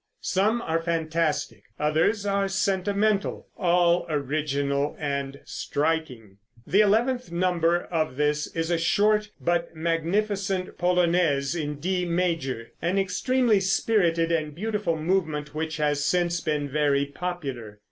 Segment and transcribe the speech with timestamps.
[0.23, 6.39] Some are fantastic, others are sentimental, all original and striking.
[6.65, 12.97] The eleventh number of this is a short but magnificent polonaise in D major, an
[12.97, 17.77] extremely spirited and beautiful movement which has since been very popular.